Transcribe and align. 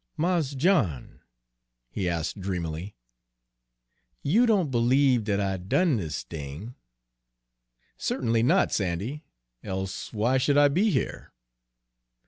"Mars 0.17 0.55
John," 0.55 1.21
he 1.91 2.09
asked 2.09 2.39
dreamily, 2.41 2.95
"you 4.23 4.47
don' 4.47 4.71
b'lieve 4.71 5.25
dat 5.25 5.39
I 5.39 5.57
done 5.57 5.97
dis 5.97 6.23
thing?" 6.23 6.73
"Certainly 7.97 8.41
not, 8.41 8.71
Sandy, 8.73 9.23
else 9.63 10.11
why 10.11 10.39
should 10.39 10.57
I 10.57 10.69
be 10.69 10.89
here?" 10.89 11.31